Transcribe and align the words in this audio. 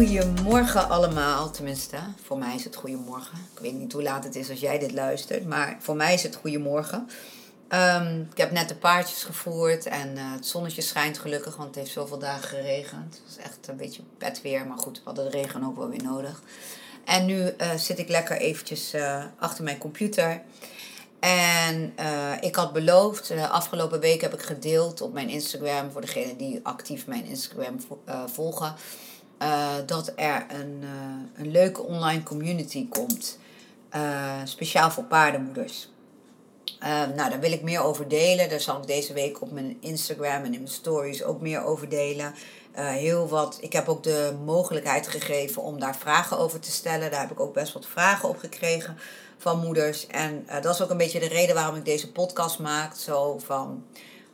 Goedemorgen 0.00 0.88
allemaal, 0.88 1.50
tenminste, 1.50 1.96
voor 2.22 2.38
mij 2.38 2.54
is 2.54 2.64
het 2.64 2.76
goedemorgen. 2.76 3.38
Ik 3.54 3.60
weet 3.60 3.72
niet 3.72 3.92
hoe 3.92 4.02
laat 4.02 4.24
het 4.24 4.36
is 4.36 4.50
als 4.50 4.60
jij 4.60 4.78
dit 4.78 4.92
luistert, 4.92 5.46
maar 5.46 5.76
voor 5.80 5.96
mij 5.96 6.14
is 6.14 6.22
het 6.22 6.36
goedemorgen. 6.36 7.08
Um, 7.68 8.28
ik 8.30 8.36
heb 8.36 8.50
net 8.50 8.68
de 8.68 8.74
paardjes 8.74 9.24
gevoerd 9.24 9.86
en 9.86 10.16
uh, 10.16 10.32
het 10.32 10.46
zonnetje 10.46 10.82
schijnt 10.82 11.18
gelukkig, 11.18 11.56
want 11.56 11.68
het 11.68 11.78
heeft 11.78 11.90
zoveel 11.90 12.18
dagen 12.18 12.48
geregend. 12.48 13.14
Het 13.14 13.22
was 13.26 13.44
echt 13.44 13.68
een 13.68 13.76
beetje 13.76 14.02
pet 14.18 14.42
weer, 14.42 14.66
maar 14.66 14.78
goed, 14.78 14.96
we 14.96 15.02
hadden 15.04 15.30
de 15.30 15.30
regen 15.30 15.64
ook 15.64 15.76
wel 15.76 15.88
weer 15.88 16.02
nodig. 16.02 16.42
En 17.04 17.26
nu 17.26 17.40
uh, 17.40 17.74
zit 17.76 17.98
ik 17.98 18.08
lekker 18.08 18.36
eventjes 18.36 18.94
uh, 18.94 19.24
achter 19.38 19.64
mijn 19.64 19.78
computer. 19.78 20.42
En 21.18 21.94
ik 22.40 22.54
had 22.54 22.72
beloofd, 22.72 23.32
afgelopen 23.50 24.00
week 24.00 24.20
heb 24.20 24.34
ik 24.34 24.42
gedeeld 24.42 25.00
op 25.00 25.12
mijn 25.12 25.28
Instagram, 25.28 25.90
voor 25.90 26.00
degenen 26.00 26.36
die 26.36 26.60
actief 26.62 27.06
mijn 27.06 27.24
Instagram 27.24 27.76
volgen, 28.26 28.74
dat 29.86 30.12
er 30.16 30.46
een, 30.48 30.84
een 31.36 31.50
leuke 31.50 31.82
online 31.82 32.22
community 32.22 32.88
komt. 32.88 33.38
speciaal 34.44 34.90
voor 34.90 35.04
paardenmoeders. 35.04 35.88
Nou, 37.16 37.30
daar 37.30 37.40
wil 37.40 37.52
ik 37.52 37.62
meer 37.62 37.82
over 37.82 38.08
delen. 38.08 38.48
Daar 38.48 38.60
zal 38.60 38.76
ik 38.76 38.86
deze 38.86 39.12
week 39.12 39.42
op 39.42 39.50
mijn 39.50 39.76
Instagram 39.80 40.44
en 40.44 40.54
in 40.54 40.60
mijn 40.60 40.68
stories 40.68 41.22
ook 41.22 41.40
meer 41.40 41.64
over 41.64 41.88
delen. 41.88 42.34
Heel 42.72 43.28
wat. 43.28 43.58
Ik 43.60 43.72
heb 43.72 43.88
ook 43.88 44.02
de 44.02 44.34
mogelijkheid 44.44 45.08
gegeven 45.08 45.62
om 45.62 45.80
daar 45.80 45.96
vragen 45.96 46.38
over 46.38 46.60
te 46.60 46.70
stellen. 46.70 47.10
Daar 47.10 47.20
heb 47.20 47.30
ik 47.30 47.40
ook 47.40 47.54
best 47.54 47.72
wat 47.72 47.86
vragen 47.86 48.28
op 48.28 48.38
gekregen 48.38 48.96
van 49.38 49.58
moeders. 49.60 50.06
En 50.06 50.46
dat 50.62 50.74
is 50.74 50.82
ook 50.82 50.90
een 50.90 50.96
beetje 50.96 51.20
de 51.20 51.28
reden 51.28 51.54
waarom 51.54 51.76
ik 51.76 51.84
deze 51.84 52.12
podcast 52.12 52.58
maak. 52.58 52.96
Zo 52.96 53.38
van, 53.38 53.84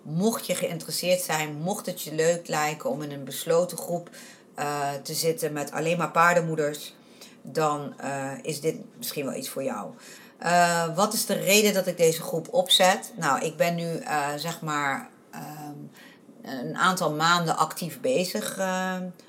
mocht 0.03 0.47
je 0.47 0.55
geïnteresseerd 0.55 1.21
zijn, 1.21 1.57
mocht 1.57 1.87
het 1.87 2.03
je 2.03 2.15
leuk 2.15 2.49
lijken 2.49 2.91
om 2.91 3.03
in 3.03 3.13
een 3.13 3.25
besloten 3.25 3.79
groep 3.79 4.11
uh, 4.59 4.89
te 5.03 5.15
zitten 5.15 5.53
met 5.53 5.73
alleen 5.73 5.99
maar 5.99 6.11
paardenmoeders, 6.11 6.95
dan 7.43 7.95
is 8.43 8.61
dit 8.61 8.77
misschien 8.97 9.25
wel 9.25 9.35
iets 9.35 9.49
voor 9.49 9.63
jou. 9.63 9.91
Uh, 10.43 10.97
wat 10.97 11.13
is 11.13 11.27
de 11.27 11.35
reden 11.35 11.75
dat 11.75 11.87
ik 11.87 11.97
deze 11.97 12.23
groep 12.23 12.49
opzet? 12.51 13.13
Nou, 13.17 13.45
ik 13.45 13.57
ben 13.57 13.75
nu 13.75 14.03
zeg 14.37 14.61
maar 14.61 15.09
um, 15.35 15.91
een 16.43 16.77
aantal 16.77 17.13
maanden 17.13 17.57
actief 17.57 18.01
bezig 18.01 18.61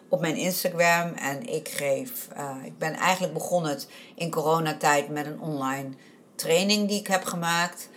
op 0.09 0.21
mijn 0.21 0.35
Instagram. 0.35 1.13
En 1.13 1.53
ik 1.53 1.67
geef, 1.67 2.27
ik 2.63 2.77
ben 2.77 2.93
eigenlijk 2.93 3.33
begonnen 3.33 3.79
in 4.15 4.31
coronatijd 4.31 5.09
met 5.09 5.25
een 5.25 5.41
online 5.41 5.89
training 6.35 6.87
die 6.87 6.99
ik 6.99 7.07
heb 7.07 7.23
gemaakt. 7.23 7.89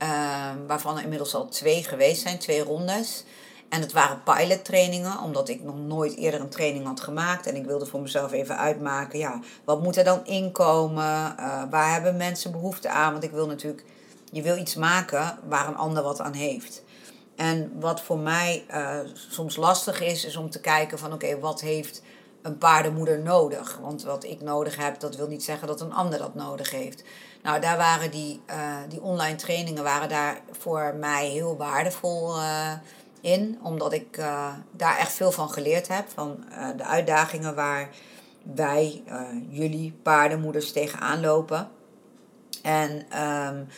Ehm, 0.00 0.66
waarvan 0.66 0.96
er 0.96 1.02
inmiddels 1.02 1.34
al 1.34 1.48
twee 1.48 1.82
geweest 1.82 2.22
zijn, 2.22 2.38
twee 2.38 2.62
rondes. 2.62 3.24
En 3.70 3.80
het 3.80 3.92
waren 3.92 4.22
pilot 4.22 4.64
trainingen, 4.64 5.18
omdat 5.18 5.48
ik 5.48 5.62
nog 5.62 5.76
nooit 5.76 6.16
eerder 6.16 6.40
een 6.40 6.48
training 6.48 6.86
had 6.86 7.00
gemaakt. 7.00 7.46
En 7.46 7.56
ik 7.56 7.64
wilde 7.64 7.86
voor 7.86 8.00
mezelf 8.00 8.32
even 8.32 8.58
uitmaken, 8.58 9.18
ja, 9.18 9.40
wat 9.64 9.82
moet 9.82 9.96
er 9.96 10.04
dan 10.04 10.26
inkomen? 10.26 11.34
Uh, 11.38 11.62
waar 11.70 11.92
hebben 11.92 12.16
mensen 12.16 12.52
behoefte 12.52 12.88
aan? 12.88 13.12
Want 13.12 13.24
ik 13.24 13.30
wil 13.30 13.46
natuurlijk, 13.46 13.84
je 14.32 14.42
wil 14.42 14.56
iets 14.56 14.74
maken 14.74 15.38
waar 15.48 15.68
een 15.68 15.76
ander 15.76 16.02
wat 16.02 16.20
aan 16.20 16.32
heeft. 16.32 16.82
En 17.36 17.72
wat 17.80 18.00
voor 18.00 18.18
mij 18.18 18.64
uh, 18.70 18.98
soms 19.12 19.56
lastig 19.56 20.00
is, 20.00 20.24
is 20.24 20.36
om 20.36 20.50
te 20.50 20.60
kijken 20.60 20.98
van 20.98 21.12
oké, 21.12 21.38
wat 21.38 21.60
heeft 21.60 22.02
een 22.42 22.58
paardenmoeder 22.58 23.20
nodig? 23.20 23.78
Want 23.82 24.02
wat 24.02 24.24
ik 24.24 24.40
nodig 24.40 24.76
heb, 24.76 25.00
dat 25.00 25.16
wil 25.16 25.28
niet 25.28 25.44
zeggen 25.44 25.68
dat 25.68 25.80
een 25.80 25.92
ander 25.92 26.18
dat 26.18 26.34
nodig 26.34 26.70
heeft. 26.70 27.02
Nou, 27.42 27.60
daar 27.60 27.76
waren 27.76 28.10
die, 28.10 28.40
uh, 28.50 28.76
die 28.88 29.02
online 29.02 29.36
trainingen 29.36 29.82
waren 29.82 30.08
daar 30.08 30.40
voor 30.58 30.94
mij 30.98 31.28
heel 31.28 31.56
waardevol 31.56 32.34
in, 33.20 33.58
omdat 33.62 33.92
ik 33.92 34.18
uh, 34.18 34.54
daar 34.70 34.98
echt 34.98 35.12
veel 35.12 35.32
van 35.32 35.50
geleerd 35.50 35.88
heb. 35.88 36.08
Van 36.08 36.44
uh, 36.50 36.68
de 36.76 36.84
uitdagingen 36.84 37.54
waar 37.54 37.88
wij, 38.54 39.02
uh, 39.08 39.20
jullie 39.48 39.92
paardenmoeders 40.02 40.72
tegenaan 40.72 41.20
lopen. 41.20 41.68
En 42.62 43.06
um, 43.22 43.68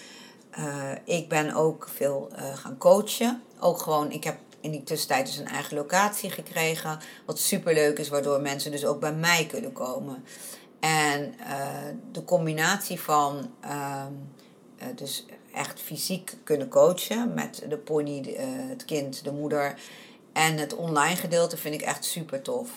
ik 1.05 1.29
ben 1.29 1.55
ook 1.55 1.89
veel 1.95 2.31
gaan 2.55 2.79
coachen. 2.79 3.43
Ook 3.61 3.79
gewoon, 3.79 4.11
ik 4.11 4.25
heb 4.25 4.37
in 4.61 4.71
die 4.71 4.83
tussentijd 4.83 5.27
dus 5.27 5.37
een 5.37 5.47
eigen 5.47 5.77
locatie 5.77 6.31
gekregen. 6.31 6.99
Wat 7.27 7.39
super 7.39 7.75
leuk 7.75 7.99
is, 7.99 8.09
waardoor 8.09 8.41
mensen 8.41 8.71
dus 8.71 8.85
ook 8.85 9.01
bij 9.01 9.13
mij 9.13 9.47
kunnen 9.47 9.73
komen. 9.73 10.25
En 10.81 11.35
de 12.13 12.25
combinatie 12.25 13.01
van 13.01 13.51
ehm, 13.61 14.13
dus 14.95 15.27
echt 15.55 15.81
fysiek 15.81 16.37
kunnen 16.45 16.69
coachen 16.69 17.35
met 17.35 17.63
de 17.69 17.77
pony, 17.77 18.35
eh, 18.37 18.45
het 18.47 18.85
kind, 18.85 19.25
de 19.25 19.33
moeder. 19.33 19.75
En 20.33 20.57
het 20.57 20.75
online 20.75 21.17
gedeelte 21.17 21.57
vind 21.57 21.75
ik 21.75 21.83
echt 21.83 22.05
super 22.05 22.43
tof. 22.43 22.71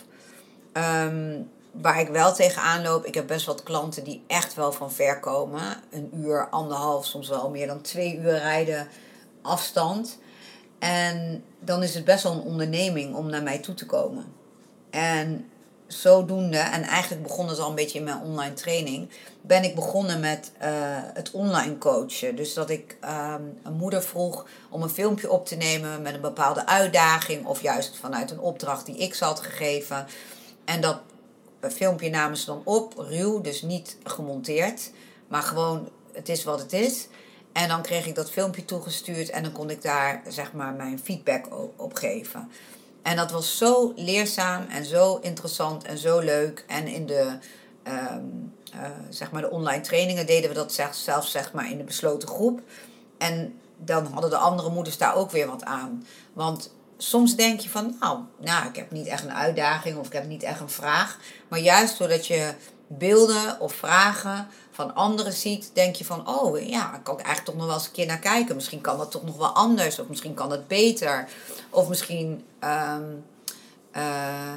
Ehm, 0.71 1.41
waar 1.71 1.99
ik 1.99 2.07
wel 2.07 2.33
tegenaan 2.33 2.81
loop, 2.81 3.05
ik 3.05 3.13
heb 3.13 3.27
best 3.27 3.45
wat 3.45 3.63
klanten 3.63 4.03
die 4.03 4.23
echt 4.27 4.53
wel 4.53 4.71
van 4.71 4.91
ver 4.91 5.19
komen. 5.19 5.77
Een 5.91 6.09
uur, 6.13 6.49
anderhalf, 6.49 7.05
soms 7.05 7.29
wel 7.29 7.49
meer 7.49 7.67
dan 7.67 7.81
twee 7.81 8.17
uur 8.17 8.37
rijden 8.37 8.87
afstand. 9.41 10.17
En 10.79 11.43
dan 11.59 11.83
is 11.83 11.95
het 11.95 12.05
best 12.05 12.23
wel 12.23 12.31
een 12.31 12.41
onderneming 12.41 13.15
om 13.15 13.29
naar 13.29 13.43
mij 13.43 13.59
toe 13.59 13.75
te 13.75 13.85
komen. 13.85 14.25
En 14.89 15.49
zodoende, 15.87 16.57
en 16.57 16.83
eigenlijk 16.83 17.23
begon 17.23 17.47
het 17.47 17.59
al 17.59 17.69
een 17.69 17.75
beetje 17.75 17.97
in 17.97 18.03
mijn 18.03 18.21
online 18.21 18.53
training, 18.53 19.09
ben 19.41 19.63
ik 19.63 19.75
begonnen 19.75 20.19
met 20.19 20.51
uh, 20.61 20.67
het 21.13 21.31
online 21.31 21.77
coachen. 21.77 22.35
Dus 22.35 22.53
dat 22.53 22.69
ik 22.69 22.97
um, 23.03 23.59
een 23.63 23.73
moeder 23.73 24.03
vroeg 24.03 24.45
om 24.69 24.81
een 24.81 24.89
filmpje 24.89 25.31
op 25.31 25.45
te 25.45 25.55
nemen 25.55 26.01
met 26.01 26.13
een 26.13 26.21
bepaalde 26.21 26.67
uitdaging, 26.67 27.45
of 27.45 27.61
juist 27.61 27.97
vanuit 27.97 28.31
een 28.31 28.39
opdracht 28.39 28.85
die 28.85 28.97
ik 28.97 29.13
ze 29.13 29.23
had 29.23 29.39
gegeven. 29.39 30.05
En 30.65 30.81
dat 30.81 30.99
filmpje 31.61 32.09
namen 32.09 32.37
ze 32.37 32.45
dan 32.45 32.61
op, 32.63 32.93
ruw, 32.97 33.41
dus 33.41 33.61
niet 33.61 33.97
gemonteerd, 34.03 34.91
maar 35.27 35.43
gewoon 35.43 35.89
het 36.13 36.29
is 36.29 36.43
wat 36.43 36.59
het 36.59 36.73
is. 36.73 37.07
En 37.51 37.67
dan 37.67 37.81
kreeg 37.81 38.05
ik 38.05 38.15
dat 38.15 38.31
filmpje 38.31 38.65
toegestuurd 38.65 39.29
en 39.29 39.43
dan 39.43 39.51
kon 39.51 39.69
ik 39.69 39.81
daar 39.81 40.21
zeg 40.27 40.53
maar 40.53 40.73
mijn 40.73 40.99
feedback 40.99 41.45
op 41.75 41.93
geven. 41.93 42.51
En 43.05 43.15
dat 43.15 43.31
was 43.31 43.57
zo 43.57 43.93
leerzaam 43.95 44.65
en 44.69 44.85
zo 44.85 45.17
interessant 45.21 45.83
en 45.83 45.97
zo 45.97 46.19
leuk. 46.19 46.63
En 46.67 46.87
in 46.87 47.05
de, 47.05 47.37
um, 47.87 48.53
uh, 48.75 48.81
zeg 49.09 49.31
maar 49.31 49.41
de 49.41 49.49
online 49.49 49.81
trainingen 49.81 50.25
deden 50.25 50.49
we 50.49 50.55
dat 50.55 50.79
zelfs 50.91 51.31
zeg 51.31 51.53
maar 51.53 51.71
in 51.71 51.77
de 51.77 51.83
besloten 51.83 52.27
groep. 52.27 52.61
En 53.17 53.59
dan 53.77 54.05
hadden 54.05 54.29
de 54.29 54.37
andere 54.37 54.69
moeders 54.69 54.97
daar 54.97 55.15
ook 55.15 55.31
weer 55.31 55.47
wat 55.47 55.63
aan. 55.63 56.05
Want 56.33 56.73
soms 56.97 57.35
denk 57.35 57.59
je 57.59 57.69
van, 57.69 57.95
nou, 57.99 58.19
nou, 58.39 58.67
ik 58.67 58.75
heb 58.75 58.91
niet 58.91 59.07
echt 59.07 59.23
een 59.23 59.33
uitdaging 59.33 59.97
of 59.97 60.07
ik 60.07 60.13
heb 60.13 60.27
niet 60.27 60.43
echt 60.43 60.59
een 60.59 60.69
vraag. 60.69 61.19
Maar 61.47 61.59
juist 61.59 61.97
doordat 61.97 62.27
je 62.27 62.53
beelden 62.87 63.59
of 63.59 63.73
vragen 63.73 64.47
van 64.75 64.95
anderen 64.95 65.33
ziet, 65.33 65.71
denk 65.73 65.95
je 65.95 66.05
van, 66.05 66.27
oh 66.27 66.67
ja, 66.67 66.95
ik 66.95 67.03
kan 67.03 67.15
eigenlijk 67.15 67.45
toch 67.45 67.55
nog 67.55 67.65
wel 67.65 67.73
eens 67.73 67.85
een 67.85 67.91
keer 67.91 68.05
naar 68.05 68.19
kijken. 68.19 68.55
Misschien 68.55 68.81
kan 68.81 68.97
dat 68.97 69.11
toch 69.11 69.23
nog 69.23 69.37
wel 69.37 69.47
anders, 69.47 69.99
of 69.99 70.07
misschien 70.07 70.33
kan 70.33 70.51
het 70.51 70.67
beter. 70.67 71.27
Of 71.69 71.87
misschien 71.87 72.45
um, 72.63 73.25
uh, 73.95 74.53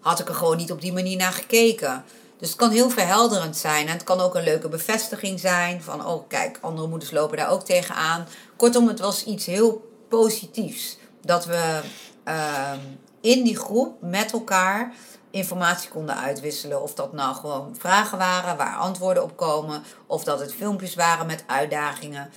had 0.00 0.20
ik 0.20 0.28
er 0.28 0.34
gewoon 0.34 0.56
niet 0.56 0.72
op 0.72 0.80
die 0.80 0.92
manier 0.92 1.16
naar 1.16 1.32
gekeken. 1.32 2.04
Dus 2.38 2.48
het 2.48 2.58
kan 2.58 2.70
heel 2.70 2.90
verhelderend 2.90 3.56
zijn. 3.56 3.86
En 3.86 3.92
het 3.92 4.04
kan 4.04 4.20
ook 4.20 4.34
een 4.34 4.42
leuke 4.42 4.68
bevestiging 4.68 5.40
zijn 5.40 5.82
van, 5.82 6.06
oh 6.06 6.28
kijk, 6.28 6.58
andere 6.60 6.88
moeders 6.88 7.10
lopen 7.10 7.36
daar 7.36 7.50
ook 7.50 7.64
tegenaan. 7.64 8.26
Kortom, 8.56 8.88
het 8.88 9.00
was 9.00 9.24
iets 9.24 9.46
heel 9.46 9.90
positiefs. 10.08 10.96
Dat 11.20 11.44
we 11.44 11.80
uh, 12.28 12.72
in 13.20 13.44
die 13.44 13.56
groep 13.56 13.96
met 14.00 14.32
elkaar 14.32 14.94
informatie 15.30 15.88
konden 15.88 16.16
uitwisselen. 16.16 16.82
Of 16.82 16.94
dat 16.94 17.12
nou 17.12 17.34
gewoon 17.34 17.76
vragen 17.78 18.18
waren 18.18 18.56
waar 18.56 18.76
antwoorden 18.76 19.22
op 19.22 19.36
komen. 19.36 19.82
Of 20.06 20.24
dat 20.24 20.40
het 20.40 20.54
filmpjes 20.54 20.94
waren 20.94 21.26
met 21.26 21.44
uitdagingen. 21.46 22.30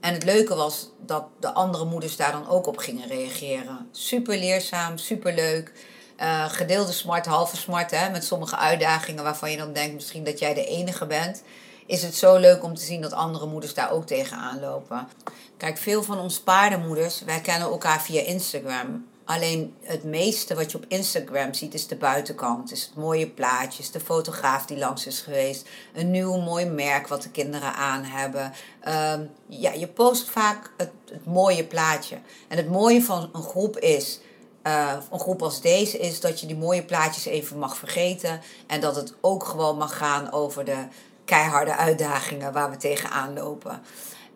En 0.00 0.12
het 0.12 0.24
leuke 0.24 0.54
was 0.54 0.90
dat 1.06 1.24
de 1.40 1.52
andere 1.52 1.84
moeders 1.84 2.16
daar 2.16 2.32
dan 2.32 2.48
ook 2.48 2.66
op 2.66 2.76
gingen 2.76 3.08
reageren. 3.08 3.88
Super 3.92 4.38
leerzaam, 4.38 4.98
super 4.98 5.34
leuk. 5.34 5.72
Uh, 6.20 6.44
gedeelde 6.48 6.92
smart, 6.92 7.26
halve 7.26 7.56
smart, 7.56 7.90
hè, 7.90 8.10
met 8.10 8.24
sommige 8.24 8.56
uitdagingen 8.56 9.24
waarvan 9.24 9.50
je 9.50 9.56
dan 9.56 9.72
denkt 9.72 9.94
misschien 9.94 10.24
dat 10.24 10.38
jij 10.38 10.54
de 10.54 10.64
enige 10.64 11.06
bent. 11.06 11.42
Is 11.86 12.02
het 12.02 12.14
zo 12.14 12.36
leuk 12.36 12.62
om 12.62 12.74
te 12.74 12.82
zien 12.82 13.00
dat 13.00 13.12
andere 13.12 13.46
moeders 13.46 13.74
daar 13.74 13.90
ook 13.90 14.06
tegenaan 14.06 14.60
lopen. 14.60 15.08
Kijk, 15.56 15.78
veel 15.78 16.02
van 16.02 16.18
ons 16.18 16.40
paardenmoeders, 16.40 17.22
wij 17.24 17.40
kennen 17.40 17.68
elkaar 17.68 18.02
via 18.02 18.20
Instagram. 18.20 19.06
Alleen 19.28 19.74
het 19.82 20.04
meeste 20.04 20.54
wat 20.54 20.70
je 20.70 20.76
op 20.76 20.84
Instagram 20.88 21.54
ziet 21.54 21.74
is 21.74 21.86
de 21.86 21.96
buitenkant. 21.96 22.72
Is 22.72 22.82
het 22.82 22.94
mooie 22.94 23.28
plaatjes, 23.28 23.90
de 23.90 24.00
fotograaf 24.00 24.66
die 24.66 24.78
langs 24.78 25.06
is 25.06 25.20
geweest. 25.20 25.68
Een 25.94 26.10
nieuw 26.10 26.36
mooi 26.36 26.66
merk 26.66 27.08
wat 27.08 27.22
de 27.22 27.30
kinderen 27.30 27.74
aan 27.74 28.04
hebben. 28.04 28.52
Ehm, 28.80 29.24
ja, 29.46 29.72
je 29.72 29.86
post 29.86 30.30
vaak 30.30 30.70
het, 30.76 30.90
mooie 31.24 31.64
plaatje. 31.64 32.18
En 32.48 32.56
het 32.56 32.68
mooie 32.70 33.02
van 33.02 33.30
een 33.32 33.42
groep 33.42 33.78
is... 33.78 34.20
Uh, 34.66 34.92
een 35.10 35.20
groep 35.20 35.42
als 35.42 35.60
deze 35.60 35.98
is 35.98 36.20
dat 36.20 36.40
je 36.40 36.46
die 36.46 36.56
mooie 36.56 36.84
plaatjes 36.84 37.24
even 37.24 37.58
mag 37.58 37.76
vergeten. 37.76 38.40
En 38.66 38.80
dat 38.80 38.96
het 38.96 39.14
ook 39.20 39.44
gewoon 39.44 39.76
mag 39.76 39.96
gaan 39.96 40.32
over 40.32 40.64
de 40.64 40.86
keiharde 41.24 41.76
uitdagingen 41.76 42.52
waar 42.52 42.70
we 42.70 42.76
tegenaan 42.76 43.34
lopen. 43.34 43.82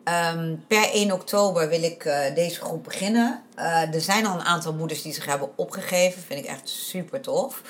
Ehm, 0.05 0.55
per 0.67 0.91
1 0.93 1.13
oktober 1.13 1.69
wil 1.69 1.83
ik 1.83 2.05
uh, 2.05 2.35
deze 2.35 2.61
groep 2.61 2.85
beginnen. 2.85 3.43
Uh, 3.59 3.95
er 3.95 4.01
zijn 4.01 4.27
al 4.27 4.35
een 4.35 4.45
aantal 4.45 4.73
moeders 4.73 5.03
die 5.03 5.13
zich 5.13 5.25
hebben 5.25 5.51
opgegeven. 5.57 6.23
Vind 6.23 6.41
ik 6.41 6.51
echt 6.51 6.69
super 6.69 7.21
tof. 7.21 7.63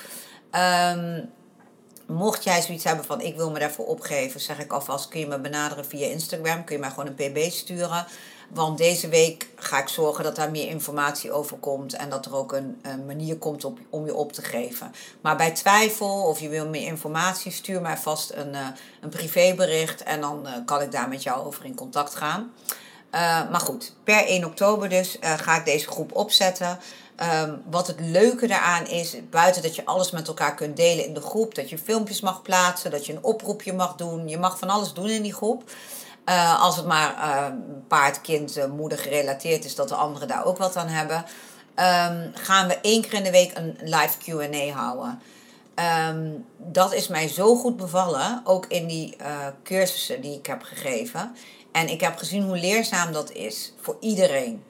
Um, 0.95 1.29
mocht 2.07 2.43
jij 2.43 2.61
zoiets 2.61 2.83
hebben 2.83 3.05
van 3.05 3.21
ik 3.21 3.35
wil 3.35 3.51
me 3.51 3.59
daarvoor 3.59 3.85
opgeven, 3.85 4.39
zeg 4.39 4.59
ik 4.59 4.71
alvast 4.71 5.07
kun 5.07 5.19
je 5.19 5.27
me 5.27 5.39
benaderen 5.39 5.85
via 5.85 6.07
Instagram. 6.07 6.63
Kun 6.63 6.75
je 6.75 6.81
mij 6.81 6.89
gewoon 6.89 7.07
een 7.07 7.31
pb 7.31 7.51
sturen. 7.51 8.05
Want 8.53 8.77
deze 8.77 9.07
week 9.07 9.47
ga 9.55 9.79
ik 9.79 9.87
zorgen 9.87 10.23
dat 10.23 10.35
daar 10.35 10.51
meer 10.51 10.67
informatie 10.67 11.31
over 11.31 11.57
komt 11.57 11.93
en 11.93 12.09
dat 12.09 12.25
er 12.25 12.35
ook 12.35 12.51
een, 12.51 12.81
manier 13.05 13.37
komt 13.37 13.65
op, 13.65 13.79
om 13.89 14.05
je 14.05 14.15
op 14.15 14.31
te 14.31 14.41
geven. 14.41 14.91
Maar 15.21 15.35
bij 15.35 15.51
twijfel 15.51 16.23
of 16.23 16.39
je 16.39 16.49
wil 16.49 16.67
meer 16.67 16.87
informatie, 16.87 17.51
stuur 17.51 17.81
mij 17.81 17.97
vast 17.97 18.31
een, 18.33 18.53
uh, 18.53 18.67
een 19.01 19.09
privébericht 19.09 20.03
en 20.03 20.21
dan 20.21 20.41
uh, 20.45 20.51
kan 20.65 20.81
ik 20.81 20.91
daar 20.91 21.09
met 21.09 21.23
jou 21.23 21.45
over 21.45 21.65
in 21.65 21.75
contact 21.75 22.15
gaan. 22.15 22.51
Uh, 23.11 23.49
maar 23.49 23.59
goed, 23.59 23.93
per 24.03 24.25
1 24.25 24.45
oktober 24.45 24.89
dus 24.89 25.17
ga 25.21 25.57
ik 25.57 25.65
deze 25.65 25.87
groep 25.87 26.15
opzetten. 26.15 26.79
Um, 27.43 27.61
wat 27.69 27.87
het 27.87 27.99
leuke 27.99 28.47
daaraan 28.47 28.87
is, 28.87 29.15
buiten 29.29 29.61
dat 29.61 29.75
je 29.75 29.85
alles 29.85 30.11
met 30.11 30.27
elkaar 30.27 30.55
kunt 30.55 30.77
delen 30.77 31.05
in 31.05 31.13
de 31.13 31.21
groep, 31.21 31.55
dat 31.55 31.69
je 31.69 31.77
filmpjes 31.77 32.21
mag 32.21 32.41
plaatsen, 32.41 32.91
dat 32.91 33.05
je 33.05 33.13
een 33.13 33.23
oproepje 33.23 33.73
mag 33.73 33.95
doen, 33.95 34.27
je 34.27 34.37
mag 34.37 34.59
van 34.59 34.69
alles 34.69 34.93
doen 34.93 35.09
in 35.09 35.21
die 35.21 35.33
groep. 35.33 35.63
Uh, 36.25 36.61
als 36.61 36.75
het 36.75 36.85
maar 36.85 37.15
uh, 37.17 37.45
paard, 37.87 38.21
kind, 38.21 38.57
uh, 38.57 38.65
moeder 38.65 38.97
gerelateerd 38.97 39.65
is, 39.65 39.75
dat 39.75 39.89
de 39.89 39.95
anderen 39.95 40.27
daar 40.27 40.45
ook 40.45 40.57
wat 40.57 40.75
aan 40.75 40.87
hebben. 40.87 41.17
Um, 41.17 42.31
gaan 42.33 42.67
we 42.67 42.77
één 42.81 43.01
keer 43.01 43.13
in 43.13 43.23
de 43.23 43.31
week 43.31 43.57
een 43.57 43.77
live 43.81 44.17
QA 44.17 44.69
houden. 44.69 45.21
Um, 46.09 46.45
dat 46.57 46.93
is 46.93 47.07
mij 47.07 47.27
zo 47.27 47.55
goed 47.55 47.77
bevallen, 47.77 48.41
ook 48.43 48.65
in 48.65 48.87
die 48.87 49.15
cursussen 49.63 50.21
die 50.21 50.37
ik 50.37 50.45
heb 50.45 50.63
gegeven. 50.63 51.35
En 51.71 51.89
ik 51.89 52.01
heb 52.01 52.17
gezien 52.17 52.43
hoe 52.43 52.57
leerzaam 52.57 53.11
dat 53.11 53.31
is 53.31 53.73
voor 53.81 53.97
iedereen. 53.99 54.63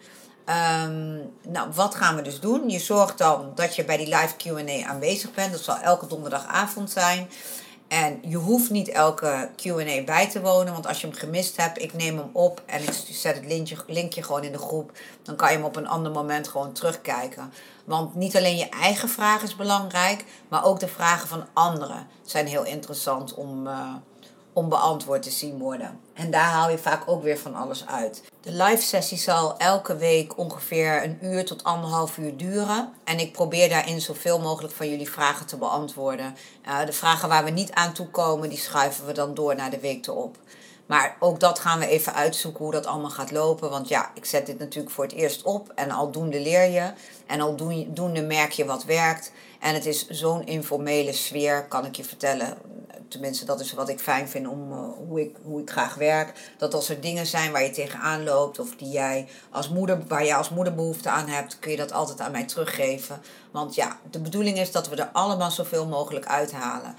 Um, 0.86 1.32
nou, 1.48 1.70
wat 1.74 1.96
gaan 1.96 2.16
we 2.16 2.22
dus 2.22 2.40
doen? 2.40 2.70
Je 2.70 2.80
zorgt 2.80 3.18
dan 3.18 3.52
dat 3.56 3.76
je 3.76 3.86
bij 3.86 3.98
die 3.98 4.16
live 4.16 4.36
QA 4.38 4.88
aanwezig 4.88 5.34
bent. 5.34 5.52
Dat 5.52 5.62
zal 5.62 5.78
elke 5.78 6.08
donderdagavond 6.08 6.92
zijn. 6.92 7.30
En 7.94 8.20
je 8.22 8.38
hoeft 8.38 8.70
niet 8.70 8.90
elke 8.90 9.50
QA 9.56 10.04
bij 10.06 10.30
te 10.30 10.42
wonen, 10.42 10.74
want 10.74 10.88
als 10.88 11.02
je 11.02 11.08
hem 11.08 11.16
gemist 11.16 11.58
hebt, 11.58 11.82
ik 11.82 11.94
neem 11.94 12.18
hem 12.18 12.30
op 12.32 12.62
en 12.66 12.82
ik 12.84 12.94
zet 13.12 13.36
het 13.36 13.46
linkje, 13.46 13.78
linkje 13.88 14.24
gewoon 14.24 14.44
in 14.44 14.52
de 14.52 14.58
groep. 14.58 14.92
Dan 15.22 15.36
kan 15.36 15.50
je 15.50 15.56
hem 15.56 15.66
op 15.66 15.76
een 15.76 15.88
ander 15.88 16.12
moment 16.12 16.48
gewoon 16.48 16.72
terugkijken. 16.72 17.54
Want 17.86 18.16
niet 18.16 18.36
alleen 18.36 18.58
je 18.58 18.70
eigen 18.70 19.10
vraag 19.10 19.44
is 19.44 19.56
belangrijk, 19.56 20.26
maar 20.48 20.66
ook 20.66 20.80
de 20.80 20.88
vragen 20.88 21.28
van 21.28 21.46
anderen 21.54 22.08
zijn 22.24 22.48
heel 22.48 22.66
interessant 22.66 23.34
om, 23.34 23.68
uh, 23.68 23.94
onbeantwoord 24.54 25.24
te 25.24 25.32
zien 25.32 25.58
worden. 25.58 26.00
En 26.14 26.32
daar 26.32 26.50
haal 26.50 26.70
je 26.70 26.78
vaak 26.78 27.04
ook 27.06 27.24
weer 27.24 27.38
van 27.38 27.56
alles 27.56 27.88
uit. 27.88 28.24
De 28.44 28.52
live 28.52 28.82
sessie 28.82 29.18
zal 29.18 29.58
elke 29.58 29.96
week 29.96 30.38
ongeveer 30.38 31.04
een 31.04 31.18
uur 31.22 31.46
tot 31.46 31.64
anderhalf 31.64 32.18
uur 32.18 32.38
duren. 32.38 32.94
En 33.04 33.20
ik 33.20 33.32
probeer 33.32 33.70
daarin 33.70 34.02
zoveel 34.02 34.40
mogelijk 34.40 34.74
van 34.74 34.90
jullie 34.90 35.10
vragen 35.10 35.46
te 35.46 35.58
beantwoorden. 35.58 36.36
De 36.86 36.94
vragen 36.94 37.30
waar 37.30 37.44
we 37.44 37.50
niet 37.50 37.72
aan 37.72 37.94
toe 37.94 38.08
komen, 38.08 38.50
die 38.50 38.58
schuiven 38.58 39.06
we 39.06 39.12
dan 39.12 39.34
door 39.34 39.56
naar 39.56 39.70
de 39.70 39.80
week 39.80 40.08
erop. 40.08 40.38
Maar 40.86 41.16
ook 41.20 41.40
dat 41.40 41.60
gaan 41.60 41.80
we 41.80 41.88
even 41.88 42.14
uitzoeken 42.14 42.64
hoe 42.64 42.74
dat 42.74 42.86
allemaal 42.86 43.10
gaat 43.10 43.32
lopen. 43.32 43.70
Want 43.70 43.88
ja, 43.88 44.12
ik 44.14 44.26
zet 44.26 44.46
dit 44.46 44.60
natuurlijk 44.60 44.94
voor 44.94 45.04
het 45.04 45.14
eerst 45.14 45.44
op. 45.44 45.72
En 45.76 45.92
aldoende 45.92 46.40
leer 46.40 46.70
je. 46.70 46.92
En 47.28 47.42
aldoende 47.42 48.22
merk 48.22 48.52
je 48.52 48.66
wat 48.66 48.84
werkt. 48.84 49.32
En 49.60 49.74
het 49.74 49.86
is 49.86 50.08
zo'n 50.08 50.46
informele 50.46 51.14
sfeer, 51.14 51.68
kan 51.68 51.86
ik 51.86 51.96
je 51.96 52.04
vertellen 52.04 52.58
tenminste 53.14 53.46
dat 53.46 53.60
is 53.60 53.74
wat 53.74 53.90
ik 53.90 54.00
fijn 54.00 54.30
vind 54.30 54.48
om 54.48 54.72
uh, 54.72 54.78
hoe, 55.08 55.22
ik, 55.22 55.36
hoe 55.44 55.62
ik 55.62 55.70
graag 55.70 55.96
werk. 55.96 56.54
Dat 56.58 56.74
als 56.74 56.90
er 56.90 57.02
dingen 57.02 57.26
zijn 57.26 57.52
waar 57.52 57.64
je 57.64 57.70
tegenaan 57.70 58.24
loopt 58.24 58.60
of 58.60 58.76
die 58.76 58.90
jij 58.90 59.28
als 59.50 59.70
moeder, 59.70 60.08
waar 60.08 60.26
je 60.26 60.36
als 60.36 60.50
moeder 60.50 60.76
behoefte 60.76 61.10
aan 61.10 61.28
hebt, 61.28 61.60
kun 61.60 61.72
je 61.72 61.78
dat 61.78 61.92
altijd 61.92 62.20
aan 62.20 62.32
mij 62.32 62.46
teruggeven. 62.46 63.22
Want 63.52 63.76
ja, 63.76 64.00
de 64.12 64.20
bedoeling 64.20 64.58
is 64.58 64.72
dat 64.72 64.90
we 64.90 64.96
er 64.96 65.10
allemaal 65.14 65.52
zoveel 65.52 65.88
mogelijk 65.88 66.26
uithalen. 66.26 66.96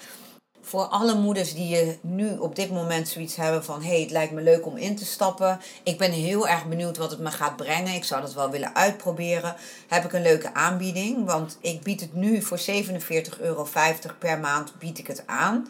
Voor 0.66 0.84
alle 0.84 1.14
moeders 1.14 1.54
die 1.54 1.68
je 1.68 1.96
nu 2.00 2.36
op 2.38 2.56
dit 2.56 2.70
moment 2.70 3.08
zoiets 3.08 3.36
hebben 3.36 3.64
van... 3.64 3.82
hé, 3.82 3.88
hey, 3.88 4.00
het 4.00 4.10
lijkt 4.10 4.32
me 4.32 4.42
leuk 4.42 4.66
om 4.66 4.76
in 4.76 4.96
te 4.96 5.04
stappen. 5.04 5.60
Ik 5.82 5.98
ben 5.98 6.10
heel 6.10 6.48
erg 6.48 6.66
benieuwd 6.66 6.96
wat 6.96 7.10
het 7.10 7.20
me 7.20 7.30
gaat 7.30 7.56
brengen. 7.56 7.94
Ik 7.94 8.04
zou 8.04 8.20
dat 8.20 8.34
wel 8.34 8.50
willen 8.50 8.74
uitproberen. 8.74 9.56
Heb 9.88 10.04
ik 10.04 10.12
een 10.12 10.22
leuke 10.22 10.54
aanbieding. 10.54 11.26
Want 11.26 11.58
ik 11.60 11.82
bied 11.82 12.00
het 12.00 12.14
nu 12.14 12.42
voor 12.42 12.58
47,50 12.58 13.40
euro 13.40 13.68
per 14.18 14.38
maand 14.38 14.78
bied 14.78 14.98
ik 14.98 15.06
het 15.06 15.22
aan. 15.26 15.68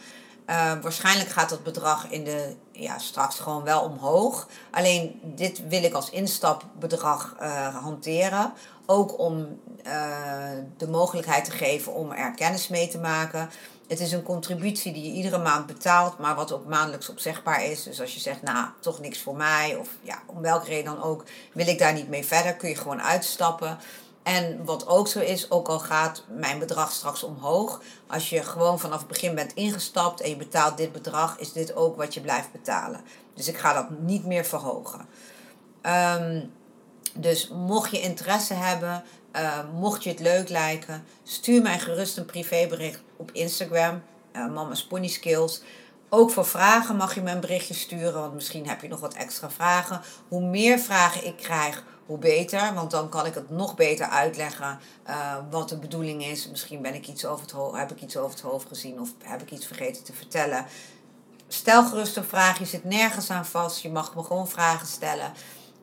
Uh, 0.51 0.73
waarschijnlijk 0.83 1.29
gaat 1.29 1.49
dat 1.49 1.63
bedrag 1.63 2.11
in 2.11 2.25
de, 2.25 2.55
ja, 2.73 2.99
straks 2.99 3.39
gewoon 3.39 3.63
wel 3.63 3.81
omhoog. 3.81 4.49
Alleen 4.71 5.21
dit 5.23 5.69
wil 5.69 5.83
ik 5.83 5.95
als 5.95 6.11
instapbedrag 6.11 7.37
uh, 7.41 7.77
hanteren. 7.77 8.53
Ook 8.87 9.19
om 9.19 9.61
uh, 9.87 9.93
de 10.77 10.89
mogelijkheid 10.89 11.45
te 11.45 11.51
geven 11.51 11.95
om 11.95 12.13
er 12.13 12.35
kennis 12.35 12.69
mee 12.69 12.89
te 12.89 12.99
maken. 12.99 13.51
Het 13.87 14.01
is 14.01 14.13
een 14.13 14.23
contributie 14.23 14.93
die 14.93 15.05
je 15.05 15.13
iedere 15.13 15.39
maand 15.39 15.67
betaalt, 15.67 16.19
maar 16.19 16.35
wat 16.35 16.53
ook 16.53 16.67
maandelijks 16.67 17.09
opzegbaar 17.09 17.65
is. 17.65 17.83
Dus 17.83 18.01
als 18.01 18.15
je 18.15 18.21
zegt, 18.21 18.43
nou, 18.43 18.69
toch 18.81 19.01
niks 19.01 19.23
voor 19.23 19.37
mij, 19.37 19.77
of 19.77 19.89
ja, 20.01 20.23
om 20.27 20.41
welke 20.41 20.67
reden 20.67 20.95
dan 20.95 21.03
ook, 21.03 21.25
wil 21.53 21.67
ik 21.67 21.79
daar 21.79 21.93
niet 21.93 22.09
mee 22.09 22.25
verder, 22.25 22.55
kun 22.55 22.69
je 22.69 22.77
gewoon 22.77 23.03
uitstappen. 23.03 23.79
En 24.23 24.65
wat 24.65 24.87
ook 24.87 25.09
zo 25.09 25.21
is, 25.21 25.51
ook 25.51 25.69
al 25.69 25.79
gaat 25.79 26.25
mijn 26.29 26.59
bedrag 26.59 26.93
straks 26.93 27.23
omhoog, 27.23 27.81
als 28.07 28.31
je 28.31 28.43
gewoon 28.43 28.79
vanaf 28.79 28.99
het 28.99 29.09
begin 29.09 29.35
bent 29.35 29.55
ingestapt 29.55 30.21
en 30.21 30.29
je 30.29 30.37
betaalt 30.37 30.77
dit 30.77 30.93
bedrag, 30.93 31.39
is 31.39 31.53
dit 31.53 31.77
ook 31.77 31.97
wat 31.97 32.15
je 32.15 32.21
blijft 32.21 32.53
betalen. 32.53 33.01
Dus 33.35 33.49
ik 33.49 33.59
ga 33.59 33.73
dat 33.73 33.91
niet 33.91 34.25
meer 34.25 34.45
verhogen. 34.45 35.07
Um, 35.83 36.53
dus 37.15 37.49
mocht 37.49 37.91
je 37.91 38.01
interesse 38.01 38.55
hebben, 38.55 39.05
uh, 39.37 39.59
mocht 39.75 40.05
je 40.05 40.11
het 40.11 40.21
leuk 40.21 40.49
lijken, 40.49 41.05
stuur 41.23 41.63
mij 41.63 41.79
gerust 41.79 42.17
een 42.17 42.27
privébericht 42.27 43.01
op 43.17 43.31
Instagram, 43.33 44.03
uh, 44.33 44.53
Mama's 44.53 44.87
Pony 44.87 45.09
Skills. 45.09 45.63
Ook 46.09 46.31
voor 46.31 46.47
vragen 46.47 46.97
mag 46.97 47.15
je 47.15 47.23
me 47.23 47.31
een 47.31 47.41
berichtje 47.41 47.75
sturen, 47.75 48.21
want 48.21 48.35
misschien 48.35 48.69
heb 48.69 48.81
je 48.81 48.89
nog 48.89 49.01
wat 49.01 49.15
extra 49.15 49.51
vragen. 49.51 50.01
Hoe 50.29 50.45
meer 50.47 50.79
vragen 50.79 51.27
ik 51.27 51.37
krijg, 51.37 51.85
hoe 52.07 52.19
beter. 52.19 52.75
Want 52.75 52.91
dan 52.91 53.09
kan 53.09 53.27
ik 53.27 53.35
het 53.35 53.51
nog 53.51 53.75
beter 53.75 54.07
uitleggen 54.07 54.79
uh, 55.09 55.37
wat 55.51 55.69
de 55.69 55.79
bedoeling 55.79 56.25
is. 56.25 56.49
Misschien 56.49 56.83
ben 56.83 56.95
ik 56.95 57.09
iets 57.09 57.25
over 57.25 57.45
het 57.45 57.79
heb 57.79 57.91
ik 57.91 58.03
iets 58.03 58.17
over 58.17 58.31
het 58.31 58.41
hoofd 58.41 58.69
gezien 58.69 59.01
of 59.01 59.11
heb 59.23 59.43
ik 59.43 59.51
iets 59.51 59.67
vergeten 59.67 60.05
te 60.05 60.13
vertellen. 60.13 60.67
Stel 61.49 61.85
gerust 61.85 62.17
een 62.17 62.25
vraag, 62.25 62.59
je 62.59 62.65
zit 62.65 62.85
nergens 62.85 63.31
aan 63.31 63.47
vast. 63.47 63.81
Je 63.81 63.91
mag 63.91 64.15
me 64.15 64.23
gewoon 64.23 64.49
vragen 64.49 64.87
stellen. 64.87 65.33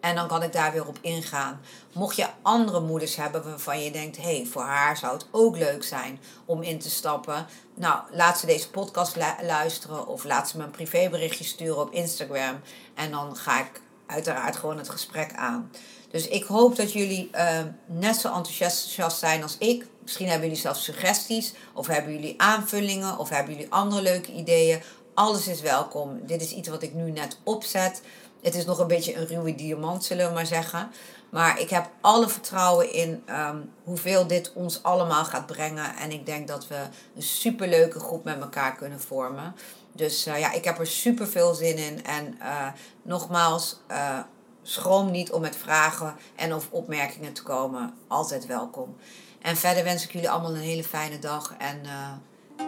En 0.01 0.15
dan 0.15 0.27
kan 0.27 0.43
ik 0.43 0.53
daar 0.53 0.72
weer 0.72 0.88
op 0.88 0.98
ingaan. 1.01 1.62
Mocht 1.93 2.15
je 2.15 2.27
andere 2.41 2.79
moeders 2.79 3.15
hebben 3.15 3.43
waarvan 3.43 3.84
je 3.84 3.91
denkt: 3.91 4.17
hé, 4.17 4.36
hey, 4.36 4.46
voor 4.51 4.62
haar 4.62 4.98
zou 4.98 5.13
het 5.13 5.25
ook 5.31 5.58
leuk 5.58 5.84
zijn 5.84 6.20
om 6.46 6.62
in 6.62 6.79
te 6.79 6.89
stappen. 6.89 7.46
Nou, 7.75 8.00
laat 8.12 8.39
ze 8.39 8.46
deze 8.46 8.70
podcast 8.70 9.15
luisteren 9.41 10.08
of 10.08 10.24
laat 10.24 10.50
ze 10.50 10.58
me 10.58 10.63
een 10.63 10.72
privéberichtje 10.72 11.43
sturen 11.43 11.81
op 11.81 11.93
Instagram. 11.93 12.60
En 12.96 13.12
dan 13.12 13.36
ga 13.36 13.60
ik 13.60 13.81
uiteraard 14.05 14.55
gewoon 14.55 14.77
het 14.77 14.89
gesprek 14.89 15.34
aan. 15.36 15.72
Dus 16.12 16.27
ik 16.27 16.43
hoop 16.43 16.75
dat 16.75 16.93
jullie 16.93 17.29
uh, 17.36 17.60
net 17.86 18.15
zo 18.15 18.34
enthousiast 18.34 19.20
zijn 19.20 19.43
als 19.43 19.58
ik. 19.58 19.86
Misschien 20.01 20.27
hebben 20.27 20.48
jullie 20.48 20.62
zelfs 20.62 20.84
suggesties, 20.84 21.53
of 21.74 21.88
hebben 21.88 22.13
jullie 22.13 22.41
aanvullingen, 22.41 23.17
of 23.17 23.29
hebben 23.29 23.53
jullie 23.53 23.72
andere 23.72 24.01
leuke 24.01 24.31
ideeën. 24.31 24.81
Alles 25.13 25.48
is 25.48 25.62
welkom. 25.62 26.20
Dit 26.25 26.41
is 26.41 26.51
iets 26.51 26.67
wat 26.67 26.84
ik 26.84 26.93
nu 26.93 27.12
net 27.12 27.38
opzet. 27.43 28.01
Het 28.41 28.55
is 28.55 28.65
nog 28.65 28.79
een 28.79 28.88
beetje 28.88 29.15
een 29.15 29.27
ruwe 29.27 29.55
diamant, 29.55 30.03
zullen 30.03 30.27
we 30.27 30.33
maar 30.33 30.45
zeggen. 30.45 30.91
Maar 31.29 31.60
ik 31.60 31.69
heb 31.69 31.89
alle 32.01 32.29
vertrouwen 32.29 32.93
in 32.93 33.24
um, 33.29 33.71
hoeveel 33.83 34.27
dit 34.27 34.51
ons 34.53 34.83
allemaal 34.83 35.25
gaat 35.25 35.45
brengen. 35.45 35.95
En 35.95 36.12
ik 36.12 36.25
denk 36.25 36.48
dat 36.48 36.67
we 36.67 36.75
een 37.15 37.21
superleuke 37.21 38.00
groep 38.00 38.24
met 38.24 38.41
elkaar 38.41 38.75
kunnen 38.75 39.01
vormen. 39.01 39.55
Dus 39.91 40.27
uh, 40.27 40.39
ja, 40.39 40.51
ik 40.51 40.63
heb 40.63 40.79
er 40.79 40.88
super 40.88 41.27
veel 41.27 41.53
zin 41.53 41.77
in. 41.77 42.05
En 42.05 42.38
uh, 42.39 42.67
nogmaals, 43.01 43.79
uh, 43.91 44.19
schroom 44.62 45.12
niet 45.12 45.31
om 45.31 45.41
met 45.41 45.55
vragen 45.55 46.15
en 46.36 46.53
of 46.53 46.67
opmerkingen 46.69 47.33
te 47.33 47.43
komen. 47.43 47.93
Altijd 48.07 48.45
welkom. 48.45 48.95
En 49.41 49.57
verder 49.57 49.83
wens 49.83 50.03
ik 50.03 50.12
jullie 50.12 50.29
allemaal 50.29 50.55
een 50.55 50.62
hele 50.62 50.83
fijne 50.83 51.19
dag 51.19 51.55
en 51.57 51.81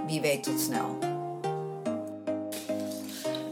wie 0.08 0.22
weet 0.22 0.44
tot 0.44 0.60
snel. 0.60 1.23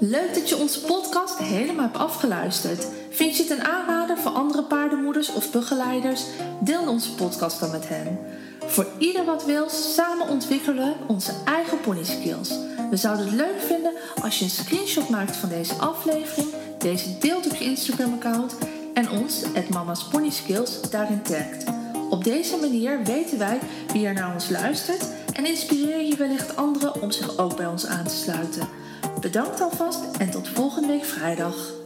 Leuk 0.03 0.33
dat 0.33 0.49
je 0.49 0.57
onze 0.57 0.81
podcast 0.81 1.37
helemaal 1.37 1.85
hebt 1.85 1.97
afgeluisterd. 1.97 2.87
Vind 3.09 3.37
je 3.37 3.43
het 3.43 3.51
een 3.51 3.63
aanrader 3.63 4.17
voor 4.17 4.31
andere 4.31 4.63
paardenmoeders 4.63 5.33
of 5.33 5.51
begeleiders? 5.51 6.23
Deel 6.59 6.87
onze 6.87 7.13
podcast 7.13 7.59
dan 7.59 7.71
met 7.71 7.87
hen. 7.87 8.19
Voor 8.65 8.87
ieder 8.97 9.25
wat 9.25 9.45
wil, 9.45 9.69
samen 9.69 10.27
ontwikkelen 10.27 10.93
onze 11.07 11.31
eigen 11.45 11.81
pony 11.81 12.03
skills. 12.03 12.49
We 12.89 12.97
zouden 12.97 13.25
het 13.25 13.35
leuk 13.35 13.59
vinden 13.59 13.91
als 14.21 14.39
je 14.39 14.43
een 14.43 14.51
screenshot 14.51 15.09
maakt 15.09 15.35
van 15.35 15.49
deze 15.49 15.73
aflevering, 15.73 16.49
deze 16.77 17.17
deelt 17.17 17.45
op 17.45 17.55
je 17.55 17.63
Instagram-account 17.63 18.55
en 18.93 19.09
ons, 19.09 19.43
het 19.53 19.69
Mama's 19.69 20.07
Pony 20.07 20.29
Skills, 20.29 20.81
daarin 20.89 21.21
tagt. 21.21 21.63
Op 22.09 22.23
deze 22.23 22.57
manier 22.57 23.03
weten 23.03 23.37
wij 23.37 23.59
wie 23.93 24.05
er 24.05 24.13
naar 24.13 24.33
ons 24.33 24.49
luistert 24.49 25.07
en 25.33 25.45
inspireer 25.45 26.01
je 26.01 26.15
wellicht 26.15 26.55
anderen 26.55 27.01
om 27.01 27.11
zich 27.11 27.37
ook 27.37 27.55
bij 27.55 27.67
ons 27.67 27.85
aan 27.85 28.07
te 28.07 28.15
sluiten. 28.15 28.80
Bedankt 29.21 29.61
alvast 29.61 30.17
en 30.17 30.31
tot 30.31 30.47
volgende 30.47 30.87
week 30.87 31.05
vrijdag. 31.05 31.80